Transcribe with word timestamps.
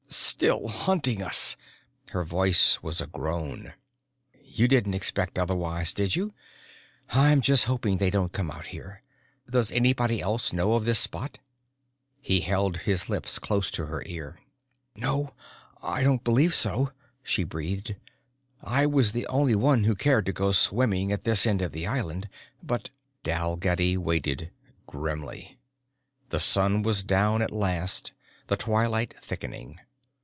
"Still 0.13 0.67
hunting 0.67 1.21
us!" 1.21 1.55
Her 2.09 2.23
voice 2.25 2.81
was 2.81 2.99
a 2.99 3.05
groan. 3.07 3.73
"You 4.43 4.67
didn't 4.67 4.95
expect 4.95 5.37
otherwise, 5.39 5.93
did 5.93 6.15
you? 6.15 6.33
I'm 7.09 7.39
just 7.41 7.65
hoping 7.65 7.97
they 7.97 8.09
don't 8.09 8.33
come 8.33 8.49
out 8.51 8.67
here. 8.67 9.03
Does 9.49 9.71
anybody 9.71 10.19
else 10.19 10.51
know 10.51 10.73
of 10.73 10.83
this 10.83 10.99
spot?" 10.99 11.37
He 12.19 12.41
held 12.41 12.77
his 12.79 13.07
lips 13.07 13.37
close 13.39 13.69
to 13.71 13.85
her 13.85 14.03
ear. 14.05 14.39
"No, 14.95 15.33
I 15.81 16.01
don't 16.01 16.23
believe 16.23 16.55
so," 16.55 16.91
she 17.23 17.43
breathed. 17.43 17.95
"I 18.61 18.87
was 18.87 19.11
the 19.11 19.27
only 19.27 19.55
one 19.55 19.83
who 19.83 19.95
cared 19.95 20.25
to 20.25 20.33
go 20.33 20.51
swimming 20.51 21.11
at 21.11 21.23
this 21.23 21.45
end 21.45 21.61
of 21.61 21.71
the 21.71 21.85
island. 21.87 22.27
But...." 22.63 22.89
Dalgetty 23.23 23.95
waited, 23.95 24.49
grimly. 24.87 25.59
The 26.29 26.39
sun 26.41 26.81
was 26.81 27.03
down 27.03 27.43
at 27.43 27.51
last, 27.51 28.11
the 28.47 28.57
twilight 28.57 29.13
thickening. 29.21 29.79